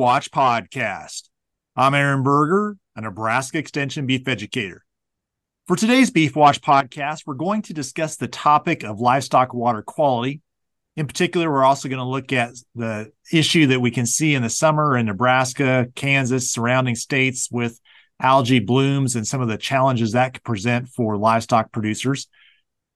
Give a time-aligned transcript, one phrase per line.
[0.00, 1.28] Watch podcast.
[1.76, 4.82] I'm Aaron Berger, a Nebraska Extension beef educator.
[5.66, 10.40] For today's Beef Watch podcast, we're going to discuss the topic of livestock water quality.
[10.96, 14.42] In particular, we're also going to look at the issue that we can see in
[14.42, 17.78] the summer in Nebraska, Kansas, surrounding states with
[18.18, 22.24] algae blooms and some of the challenges that could present for livestock producers.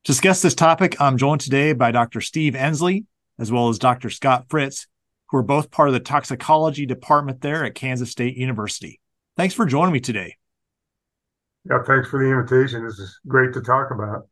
[0.05, 2.23] To discuss this topic, I'm joined today by Dr.
[2.23, 3.05] Steve Ensley,
[3.39, 4.09] as well as Dr.
[4.09, 4.87] Scott Fritz,
[5.29, 9.01] who are both part of the toxicology department there at Kansas State University.
[9.37, 10.37] Thanks for joining me today.
[11.69, 12.85] Yeah, thanks for the invitation.
[12.85, 14.29] This is great to talk about.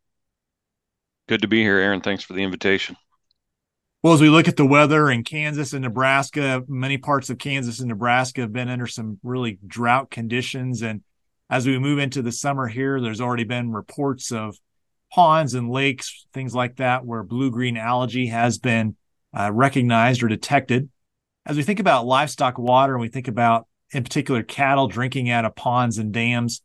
[1.29, 2.01] Good to be here, Aaron.
[2.01, 2.97] Thanks for the invitation.
[4.03, 7.79] Well, as we look at the weather in Kansas and Nebraska, many parts of Kansas
[7.79, 10.83] and Nebraska have been under some really drought conditions.
[10.83, 11.03] And
[11.49, 14.57] as we move into the summer here, there's already been reports of
[15.13, 18.97] ponds and lakes, things like that, where blue green algae has been
[19.39, 20.89] uh, recognized or detected.
[21.45, 25.45] As we think about livestock water and we think about, in particular, cattle drinking out
[25.45, 26.63] of ponds and dams,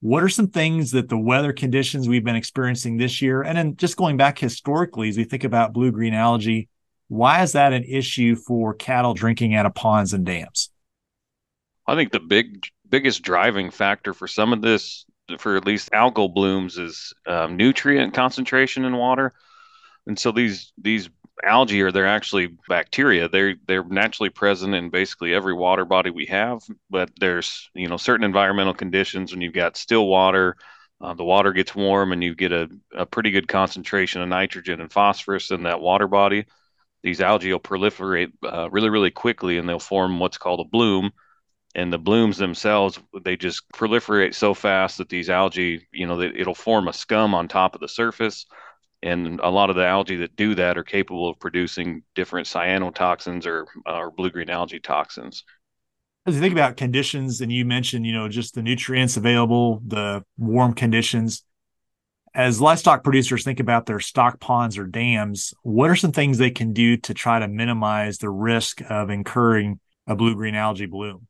[0.00, 3.76] what are some things that the weather conditions we've been experiencing this year, and then
[3.76, 6.68] just going back historically, as we think about blue green algae,
[7.08, 10.70] why is that an issue for cattle drinking out of ponds and dams?
[11.86, 15.04] I think the big biggest driving factor for some of this,
[15.38, 19.34] for at least algal blooms, is um, nutrient concentration in water.
[20.06, 21.10] And so these these
[21.42, 23.28] algae or they're actually bacteria.
[23.28, 26.62] They're they're naturally present in basically every water body we have.
[26.90, 30.56] But there's you know certain environmental conditions when you've got still water,
[31.00, 34.80] uh, the water gets warm, and you get a, a pretty good concentration of nitrogen
[34.80, 36.46] and phosphorus in that water body.
[37.02, 41.10] These algae will proliferate uh, really really quickly, and they'll form what's called a bloom.
[41.74, 46.26] And the blooms themselves, they just proliferate so fast that these algae, you know, they,
[46.26, 48.44] it'll form a scum on top of the surface
[49.02, 53.46] and a lot of the algae that do that are capable of producing different cyanotoxins
[53.46, 55.44] or, uh, or blue green algae toxins.
[56.26, 60.24] As you think about conditions and you mentioned you know just the nutrients available the
[60.38, 61.42] warm conditions
[62.34, 66.50] as livestock producers think about their stock ponds or dams what are some things they
[66.50, 71.26] can do to try to minimize the risk of incurring a blue green algae bloom?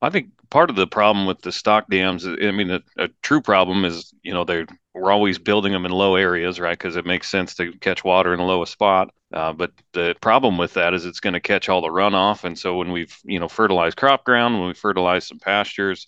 [0.00, 3.40] I think part of the problem with the stock dams, I mean, a, a true
[3.40, 4.66] problem is, you know, they
[5.02, 6.78] we're always building them in low areas, right?
[6.78, 9.12] Because it makes sense to catch water in the lowest spot.
[9.34, 12.44] Uh, but the problem with that is it's going to catch all the runoff.
[12.44, 16.06] And so when we've, you know, fertilized crop ground, when we fertilize some pastures,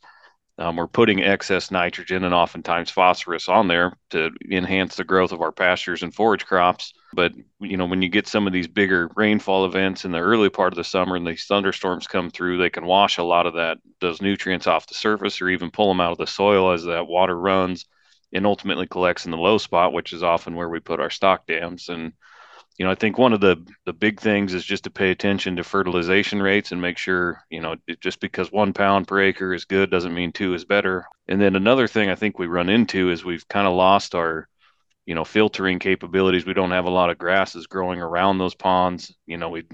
[0.58, 5.40] um, we're putting excess nitrogen and oftentimes phosphorus on there to enhance the growth of
[5.40, 6.92] our pastures and forage crops.
[7.12, 10.50] But you know, when you get some of these bigger rainfall events in the early
[10.50, 13.54] part of the summer and these thunderstorms come through, they can wash a lot of
[13.54, 16.84] that those nutrients off the surface or even pull them out of the soil as
[16.84, 17.86] that water runs
[18.34, 21.46] and ultimately collects in the low spot, which is often where we put our stock
[21.46, 21.88] dams.
[21.88, 22.12] And
[22.78, 25.56] you know, I think one of the the big things is just to pay attention
[25.56, 29.64] to fertilization rates and make sure, you know, just because one pound per acre is
[29.64, 31.06] good doesn't mean two is better.
[31.28, 34.48] And then another thing I think we run into is we've kind of lost our,
[35.06, 36.46] you know, filtering capabilities.
[36.46, 39.14] We don't have a lot of grasses growing around those ponds.
[39.24, 39.64] You know, we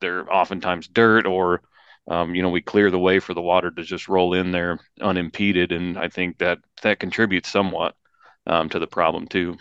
[0.00, 1.62] they're oftentimes dirt or
[2.08, 4.78] um, you know, we clear the way for the water to just roll in there
[5.00, 7.94] unimpeded, and I think that that contributes somewhat
[8.46, 9.56] um, to the problem too.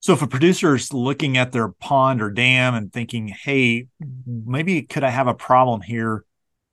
[0.00, 3.86] So if a producer is looking at their pond or dam and thinking, hey,
[4.26, 6.26] maybe could I have a problem here?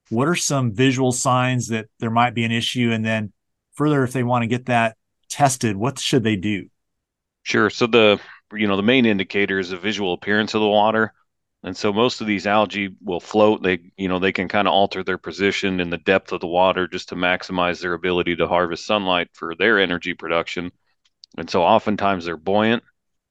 [0.09, 2.91] What are some visual signs that there might be an issue?
[2.91, 3.31] And then
[3.75, 4.97] further, if they want to get that
[5.29, 6.67] tested, what should they do?
[7.43, 7.69] Sure.
[7.69, 8.19] So the
[8.53, 11.13] you know the main indicator is the visual appearance of the water.
[11.63, 13.61] And so most of these algae will float.
[13.61, 16.47] They, you know, they can kind of alter their position in the depth of the
[16.47, 20.71] water just to maximize their ability to harvest sunlight for their energy production.
[21.37, 22.83] And so oftentimes they're buoyant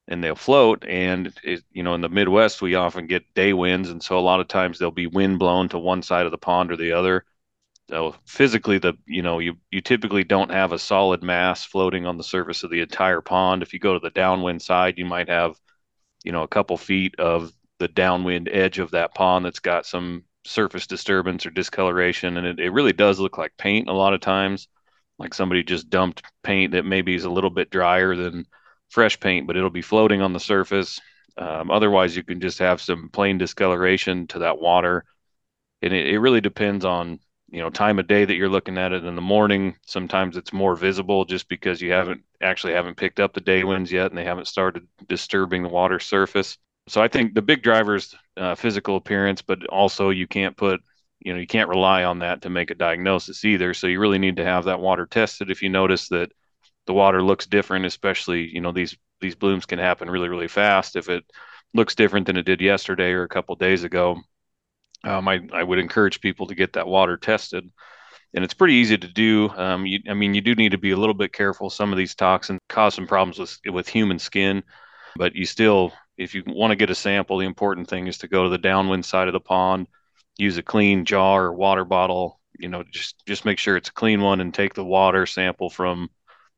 [0.06, 0.84] and they'll float.
[0.86, 4.20] And it, you know, in the Midwest, we often get day winds, and so a
[4.20, 6.92] lot of times they'll be wind blown to one side of the pond or the
[6.92, 7.24] other.
[7.88, 12.16] So physically, the you know you you typically don't have a solid mass floating on
[12.16, 13.62] the surface of the entire pond.
[13.62, 15.56] If you go to the downwind side, you might have
[16.24, 20.22] you know a couple feet of the downwind edge of that pond that's got some
[20.44, 24.20] surface disturbance or discoloration, and it, it really does look like paint a lot of
[24.20, 24.68] times,
[25.18, 28.46] like somebody just dumped paint that maybe is a little bit drier than
[28.90, 31.00] fresh paint, but it'll be floating on the surface.
[31.38, 35.04] Um, otherwise, you can just have some plain discoloration to that water,
[35.82, 37.18] and it, it really depends on
[37.48, 39.06] you know time of day that you're looking at it.
[39.06, 43.32] In the morning, sometimes it's more visible just because you haven't actually haven't picked up
[43.32, 46.58] the day winds yet, and they haven't started disturbing the water surface.
[46.90, 50.80] So I think the big driver is uh, physical appearance, but also you can't put
[51.20, 53.74] you know you can't rely on that to make a diagnosis either.
[53.74, 56.32] So you really need to have that water tested if you notice that
[56.86, 60.96] the water looks different, especially you know these these blooms can happen really really fast.
[60.96, 61.24] If it
[61.74, 64.20] looks different than it did yesterday or a couple days ago,
[65.04, 67.70] um, I, I would encourage people to get that water tested.
[68.34, 69.48] And it's pretty easy to do.
[69.50, 71.70] Um, you, I mean, you do need to be a little bit careful.
[71.70, 74.62] Some of these toxins cause some problems with with human skin,
[75.16, 78.28] but you still, if you want to get a sample, the important thing is to
[78.28, 79.86] go to the downwind side of the pond,
[80.38, 82.40] use a clean jar or water bottle.
[82.58, 85.70] You know, just just make sure it's a clean one and take the water sample
[85.70, 86.10] from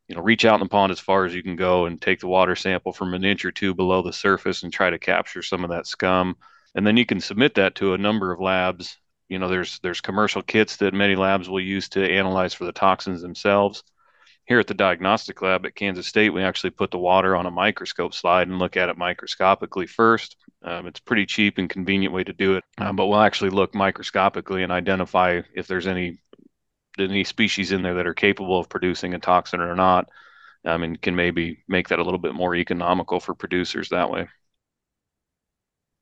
[0.08, 2.20] you know, reach out in the pond as far as you can go and take
[2.20, 5.42] the water sample from an inch or two below the surface and try to capture
[5.42, 6.36] some of that scum.
[6.74, 8.98] And then you can submit that to a number of labs.
[9.30, 12.72] You know, there's there's commercial kits that many labs will use to analyze for the
[12.72, 13.84] toxins themselves.
[14.46, 17.50] Here at the diagnostic lab at Kansas State, we actually put the water on a
[17.50, 20.36] microscope slide and look at it microscopically first.
[20.62, 23.74] Um, it's pretty cheap and convenient way to do it, um, but we'll actually look
[23.74, 26.18] microscopically and identify if there's any
[26.98, 30.08] any species in there that are capable of producing a toxin or not,
[30.64, 34.28] um, and can maybe make that a little bit more economical for producers that way.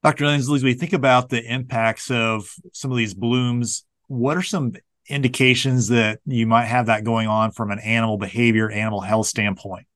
[0.03, 0.25] Dr.
[0.25, 4.73] Ensley, as we think about the impacts of some of these blooms, what are some
[5.09, 9.87] indications that you might have that going on from an animal behavior, animal health standpoint?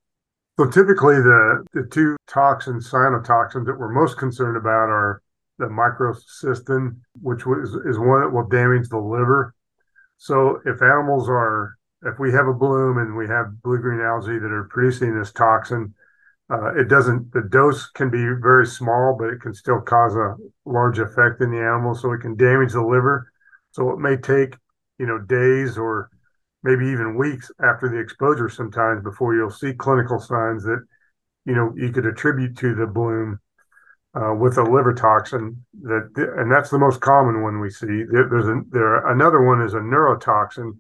[0.58, 5.20] So typically the, the two toxins, cyanotoxins that we're most concerned about are
[5.58, 9.54] the microcystin, which was, is one that will damage the liver
[10.24, 14.38] so if animals are, if we have a bloom and we have blue green algae
[14.38, 15.94] that are producing this toxin,
[16.50, 20.36] uh, it doesn't, the dose can be very small, but it can still cause a
[20.64, 21.94] large effect in the animal.
[21.94, 23.30] So it can damage the liver.
[23.72, 24.54] So it may take,
[24.98, 26.10] you know, days or
[26.62, 30.84] maybe even weeks after the exposure sometimes before you'll see clinical signs that,
[31.44, 33.38] you know, you could attribute to the bloom
[34.14, 38.04] uh, with a liver toxin that and that's the most common one we see.
[38.10, 40.78] There, there's a, there another one is a neurotoxin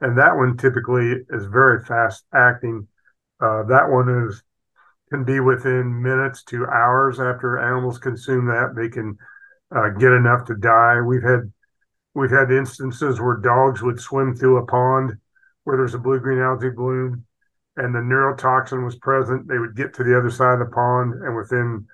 [0.00, 2.88] and that one typically is very fast acting.
[3.40, 4.42] Uh, that one is
[5.10, 8.74] can be within minutes to hours after animals consume that.
[8.76, 9.18] They can
[9.74, 11.00] uh, get enough to die.
[11.00, 11.52] We've had
[12.14, 15.12] we've had instances where dogs would swim through a pond
[15.64, 17.24] where there's a blue green algae bloom
[17.76, 21.14] and the neurotoxin was present they would get to the other side of the pond
[21.22, 21.86] and within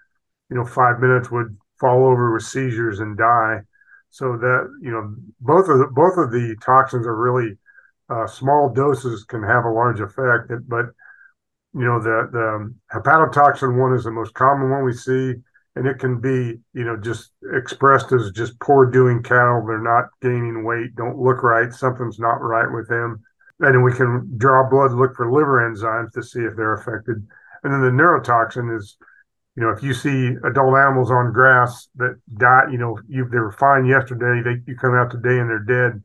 [0.51, 3.61] you know, five minutes would fall over with seizures and die.
[4.11, 7.59] So that you know, both of the, both of the toxins are really
[8.09, 10.53] uh, small doses can have a large effect.
[10.69, 10.87] But
[11.75, 15.35] you know, the the hepatotoxin one is the most common one we see,
[15.77, 19.65] and it can be you know just expressed as just poor doing cattle.
[19.67, 23.23] They're not gaining weight, don't look right, something's not right with them.
[23.61, 27.27] And then we can draw blood, look for liver enzymes to see if they're affected.
[27.63, 28.97] And then the neurotoxin is
[29.57, 33.39] you know, if you see adult animals on grass that die, you know, you they
[33.39, 36.03] were fine yesterday, they you come out today and they're dead.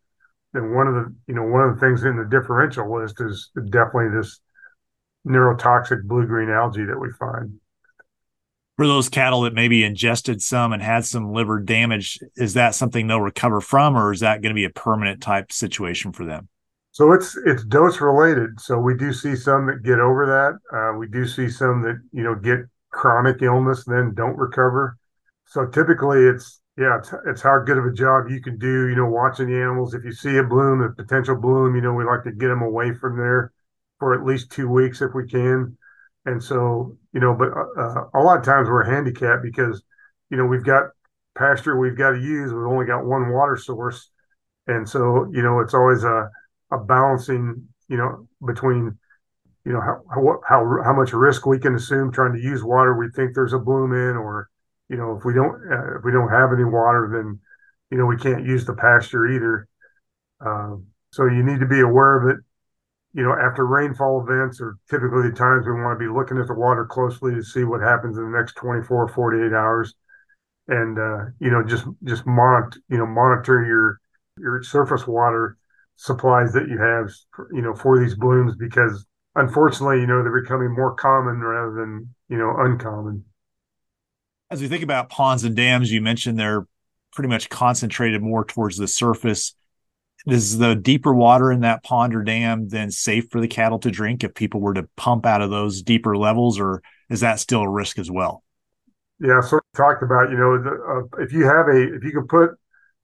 [0.53, 3.51] Then one of the, you know, one of the things in the differential list is
[3.69, 4.39] definitely this
[5.27, 7.59] neurotoxic blue green algae that we find.
[8.81, 13.05] For those cattle that maybe ingested some and had some liver damage, is that something
[13.05, 16.49] they'll recover from, or is that going to be a permanent type situation for them?
[16.89, 18.59] So it's it's dose related.
[18.59, 20.75] So we do see some that get over that.
[20.75, 24.97] Uh, we do see some that you know get chronic illness then don't recover.
[25.45, 28.95] So typically it's yeah, it's, it's how good of a job you can do, you
[28.95, 29.93] know, watching the animals.
[29.93, 32.63] If you see a bloom, a potential bloom, you know, we like to get them
[32.63, 33.53] away from there
[33.99, 35.77] for at least two weeks if we can.
[36.25, 39.81] And so, you know, but uh, a lot of times we're handicapped because,
[40.29, 40.91] you know, we've got
[41.35, 42.53] pasture we've got to use.
[42.53, 44.09] We've only got one water source.
[44.67, 46.29] And so, you know, it's always a,
[46.71, 48.97] a balancing, you know, between
[49.65, 53.09] you know how how how much risk we can assume trying to use water we
[53.11, 54.49] think there's a bloom in, or
[54.89, 57.39] you know if we don't uh, if we don't have any water, then
[57.91, 59.67] you know we can't use the pasture either.
[60.39, 62.43] Um, so you need to be aware of it.
[63.13, 66.47] You know, after rainfall events are typically the times we want to be looking at
[66.47, 69.93] the water closely to see what happens in the next 24 or 48 hours
[70.67, 73.99] and uh, you know just just monitor you know monitor your
[74.37, 75.57] your surface water
[75.95, 77.11] supplies that you have
[77.51, 82.13] you know for these blooms because unfortunately, you know, they're becoming more common rather than,
[82.29, 83.25] you know, uncommon.
[84.49, 86.67] As we think about ponds and dams, you mentioned they're
[87.13, 89.55] pretty much concentrated more towards the surface.
[90.27, 93.89] Is the deeper water in that pond or dam then safe for the cattle to
[93.89, 97.61] drink if people were to pump out of those deeper levels, or is that still
[97.61, 98.43] a risk as well?
[99.19, 102.11] Yeah, so we talked about, you know, the, uh, if you have a, if you
[102.11, 102.51] can put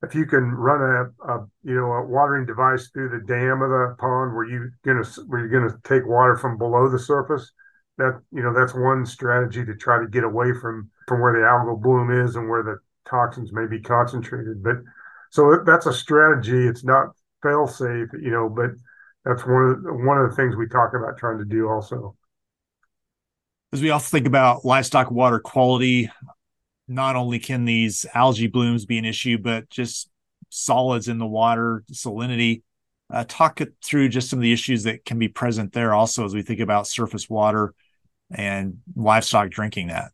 [0.04, 3.70] if you can run a, a, you know a watering device through the dam of
[3.70, 7.52] the pond where you gonna where you're gonna take water from below the surface
[7.98, 11.40] that you know that's one strategy to try to get away from from where the
[11.40, 12.78] algal bloom is and where the
[13.10, 14.76] toxins may be concentrated but
[15.32, 17.10] so that's a strategy it's not
[17.44, 18.72] fail safe you know but
[19.26, 22.16] that's one of the, one of the things we talk about trying to do also
[23.74, 26.10] as we also think about livestock water quality
[26.88, 30.10] not only can these algae blooms be an issue, but just
[30.50, 32.64] solids in the water, salinity.
[33.10, 36.26] Uh, talk it through just some of the issues that can be present there also
[36.26, 37.74] as we think about surface water
[38.30, 40.12] and livestock drinking that.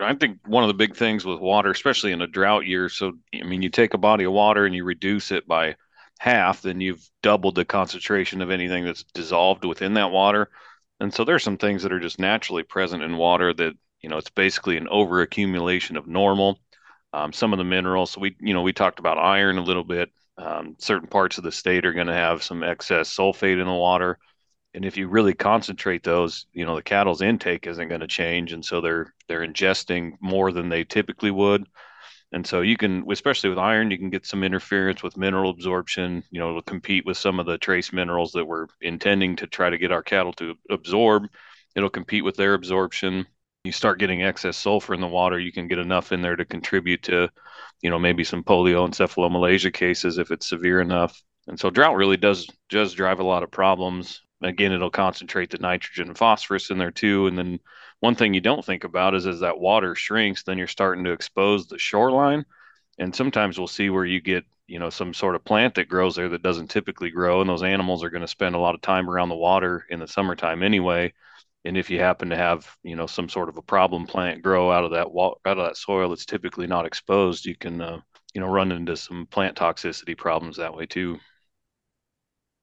[0.00, 3.12] I think one of the big things with water, especially in a drought year, so
[3.34, 5.76] I mean, you take a body of water and you reduce it by
[6.18, 10.50] half, then you've doubled the concentration of anything that's dissolved within that water.
[11.00, 14.18] And so there's some things that are just naturally present in water that, you know,
[14.18, 16.60] it's basically an overaccumulation of normal.
[17.12, 19.84] Um, some of the minerals, so we, you know, we talked about iron a little
[19.84, 20.10] bit.
[20.36, 23.72] Um, certain parts of the state are going to have some excess sulfate in the
[23.72, 24.18] water.
[24.78, 28.52] And if you really concentrate those, you know, the cattle's intake isn't going to change.
[28.52, 31.66] And so they're, they're ingesting more than they typically would.
[32.30, 36.22] And so you can, especially with iron, you can get some interference with mineral absorption,
[36.30, 39.68] you know, it'll compete with some of the trace minerals that we're intending to try
[39.68, 41.24] to get our cattle to absorb.
[41.74, 43.26] It'll compete with their absorption.
[43.64, 46.44] You start getting excess sulfur in the water, you can get enough in there to
[46.44, 47.28] contribute to,
[47.82, 51.20] you know, maybe some polio cases if it's severe enough.
[51.48, 54.22] And so drought really does does drive a lot of problems.
[54.42, 57.26] Again, it'll concentrate the nitrogen and phosphorus in there too.
[57.26, 57.60] And then
[58.00, 61.12] one thing you don't think about is as that water shrinks, then you're starting to
[61.12, 62.44] expose the shoreline.
[62.98, 66.14] And sometimes we'll see where you get, you know, some sort of plant that grows
[66.16, 67.40] there that doesn't typically grow.
[67.40, 69.98] And those animals are going to spend a lot of time around the water in
[69.98, 71.12] the summertime anyway.
[71.64, 74.70] And if you happen to have, you know, some sort of a problem plant grow
[74.70, 78.00] out of that out of that soil that's typically not exposed, you can, uh,
[78.34, 81.18] you know, run into some plant toxicity problems that way too.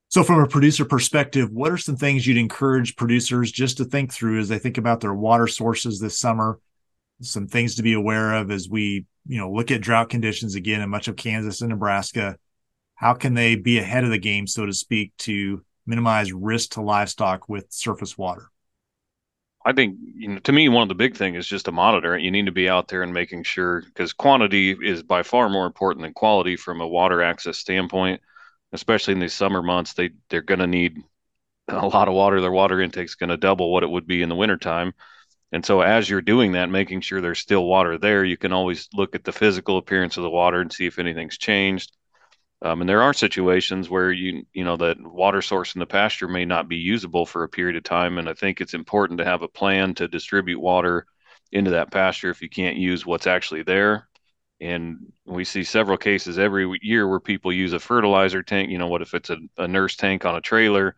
[0.10, 4.14] So, from a producer perspective, what are some things you'd encourage producers just to think
[4.14, 6.60] through as they think about their water sources this summer?
[7.22, 10.82] Some things to be aware of as we, you know, look at drought conditions again
[10.82, 12.38] in much of Kansas and Nebraska.
[12.96, 16.82] How can they be ahead of the game, so to speak, to minimize risk to
[16.82, 18.50] livestock with surface water?
[19.66, 22.16] I think you know to me one of the big things is just to monitor
[22.16, 22.22] it.
[22.22, 25.66] You need to be out there and making sure because quantity is by far more
[25.66, 28.22] important than quality from a water access standpoint
[28.74, 31.04] especially in these summer months, they they're going to need
[31.68, 32.42] a lot of water.
[32.42, 34.94] Their water intake is going to double what it would be in the wintertime.
[35.52, 38.90] And so as you're doing that, making sure there's still water there, you can always
[38.94, 41.96] look at the physical appearance of the water and see if anything's changed.
[42.62, 46.28] Um, and there are situations where you you know that water source in the pasture
[46.28, 49.26] may not be usable for a period of time, and I think it's important to
[49.26, 51.06] have a plan to distribute water
[51.52, 54.08] into that pasture if you can't use what's actually there.
[54.62, 58.70] And we see several cases every year where people use a fertilizer tank.
[58.70, 60.96] You know, what if it's a, a nurse tank on a trailer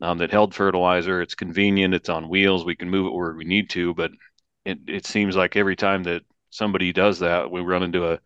[0.00, 1.20] um, that held fertilizer?
[1.20, 3.94] It's convenient, it's on wheels, we can move it where we need to.
[3.94, 4.12] But
[4.64, 8.20] it, it seems like every time that somebody does that, we run into a,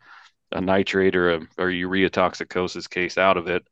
[0.53, 3.67] a nitrate or a or urea toxicosis case out of it.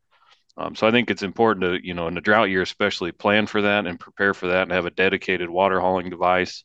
[0.56, 3.46] Um, so I think it's important to, you know, in a drought year, especially plan
[3.46, 6.64] for that and prepare for that and have a dedicated water hauling device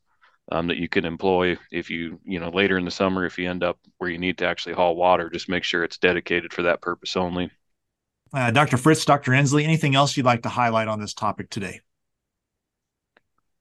[0.52, 3.50] um, that you can employ if you you know later in the summer if you
[3.50, 6.64] end up where you need to actually haul water just make sure it's dedicated for
[6.64, 7.52] that purpose only.
[8.34, 11.82] Uh, dr fritz dr ensley anything else you'd like to highlight on this topic today?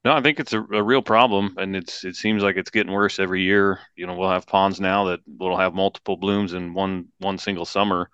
[0.05, 2.93] No i think it's a, a real problem and it's it seems like it's getting
[2.93, 3.79] worse every year.
[3.95, 7.65] You know we'll have ponds now that will have multiple blooms in one one single
[7.65, 8.09] summer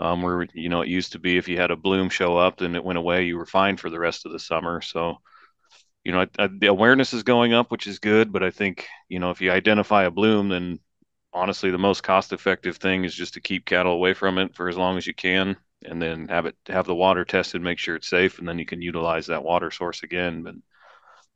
[0.00, 2.62] um, where you know it used to be if you had a bloom show up
[2.62, 4.80] and it went away you were fine for the rest of the summer.
[4.80, 5.18] So
[6.04, 8.32] you know, I, I, the awareness is going up, which is good.
[8.32, 10.78] But I think, you know, if you identify a bloom, then
[11.32, 14.68] honestly, the most cost effective thing is just to keep cattle away from it for
[14.68, 17.96] as long as you can and then have it have the water tested, make sure
[17.96, 20.42] it's safe, and then you can utilize that water source again.
[20.42, 20.54] But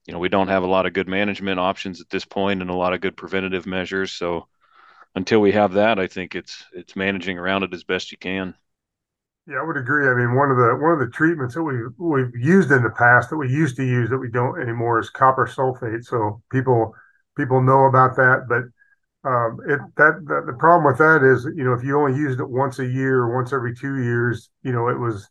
[0.06, 2.70] you know, we don't have a lot of good management options at this point and
[2.70, 4.12] a lot of good preventative measures.
[4.12, 4.48] So
[5.14, 8.54] until we have that, I think it's it's managing around it as best you can.
[9.46, 10.08] Yeah, I would agree.
[10.08, 12.90] I mean, one of the one of the treatments that we we've used in the
[12.90, 16.04] past that we used to use that we don't anymore is copper sulfate.
[16.04, 16.94] So people
[17.36, 18.64] people know about that, but
[19.28, 22.40] um, it that, that the problem with that is you know if you only used
[22.40, 25.28] it once a year or once every two years, you know it was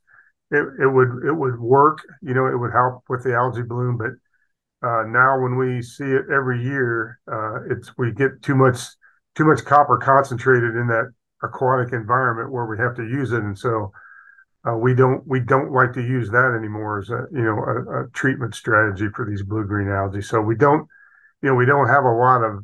[0.52, 2.00] it, it would it would work.
[2.22, 4.12] You know it would help with the algae bloom, but
[4.88, 8.80] uh, now when we see it every year, uh, it's we get too much
[9.36, 13.58] too much copper concentrated in that aquatic environment where we have to use it, and
[13.58, 13.92] so
[14.68, 18.04] uh, we don't we don't like to use that anymore as a you know a,
[18.04, 20.22] a, treatment strategy for these blue green algae.
[20.22, 20.88] So we don't
[21.42, 22.64] you know we don't have a lot of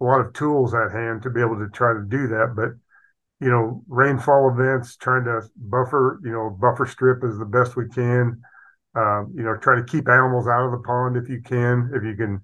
[0.00, 2.54] a lot of tools at hand to be able to try to do that.
[2.54, 2.70] But
[3.44, 7.88] you know rainfall events, trying to buffer you know buffer strip as the best we
[7.88, 8.40] can.
[8.94, 12.04] Uh, you know try to keep animals out of the pond if you can if
[12.04, 12.40] you can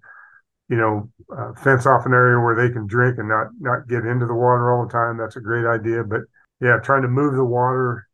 [0.68, 4.04] you know uh, fence off an area where they can drink and not not get
[4.04, 5.16] into the water all the time.
[5.16, 6.02] That's a great idea.
[6.02, 6.22] But
[6.60, 8.08] yeah, trying to move the water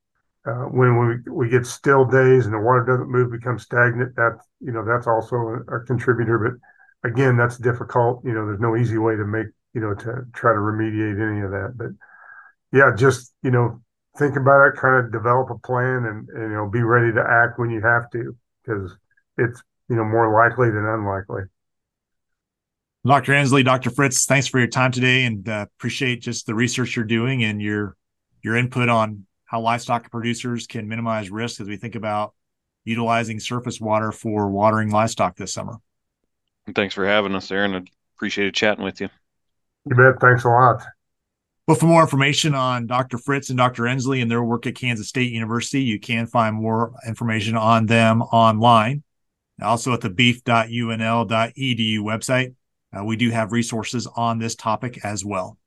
[0.47, 4.39] uh, when we, we get still days and the water doesn't move, becomes stagnant, that
[4.61, 6.39] you know that's also a, a contributor.
[6.39, 8.25] But again, that's difficult.
[8.25, 11.43] You know, there's no easy way to make, you know, to try to remediate any
[11.43, 11.75] of that.
[11.77, 11.89] But
[12.73, 13.83] yeah, just, you know,
[14.19, 17.21] think about it, kind of develop a plan and, and you know, be ready to
[17.21, 18.97] act when you have to because
[19.39, 21.43] it's, you know, more likely than unlikely.
[23.07, 23.35] Dr.
[23.35, 23.91] Ensley, Dr.
[23.91, 27.63] Fritz, thanks for your time today and uh, appreciate just the research you're doing and
[27.63, 27.97] your
[28.43, 32.35] your input on how livestock producers can minimize risk as we think about
[32.85, 35.77] utilizing surface water for watering livestock this summer.
[36.75, 37.75] Thanks for having us, Aaron.
[37.75, 37.83] I
[38.17, 39.09] appreciated chatting with you.
[39.89, 40.21] You bet.
[40.21, 40.83] Thanks a lot.
[41.67, 43.19] Well, for more information on Dr.
[43.19, 43.89] Fritz and Dr.
[43.89, 48.23] Ensley and their work at Kansas State University, you can find more information on them
[48.23, 49.03] online.
[49.61, 52.55] Also at the beef.unl.edu website,
[52.97, 55.59] uh, we do have resources on this topic as well.